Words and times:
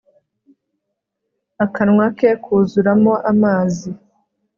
Akanwa 1.63 2.05
ke 2.17 2.29
kuzuramo 2.43 3.13
amazi 3.31 3.89